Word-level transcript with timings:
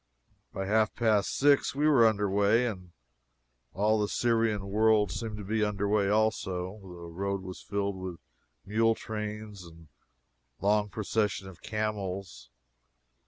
By 0.51 0.65
half 0.65 0.95
past 0.95 1.37
six 1.37 1.75
we 1.75 1.87
were 1.87 2.07
under 2.07 2.27
way, 2.27 2.65
and 2.65 2.91
all 3.75 3.99
the 3.99 4.07
Syrian 4.07 4.65
world 4.65 5.11
seemed 5.11 5.37
to 5.37 5.43
be 5.43 5.63
under 5.63 5.87
way 5.87 6.09
also. 6.09 6.79
The 6.81 6.87
road 6.87 7.43
was 7.43 7.61
filled 7.61 7.97
with 7.97 8.19
mule 8.65 8.95
trains 8.95 9.63
and 9.63 9.89
long 10.59 10.89
processions 10.89 11.49
of 11.49 11.61
camels. 11.61 12.49